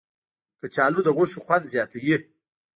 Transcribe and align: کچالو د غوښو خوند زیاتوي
کچالو 0.59 0.99
د 1.05 1.09
غوښو 1.15 1.39
خوند 1.45 1.63
زیاتوي 1.73 2.15